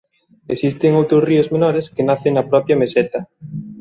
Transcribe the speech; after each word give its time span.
Existen 0.55 0.91
outros 1.01 1.25
ríos 1.29 1.51
menores 1.55 1.85
que 1.93 2.07
nacen 2.09 2.33
na 2.35 2.47
propia 2.51 2.79
meseta. 2.81 3.19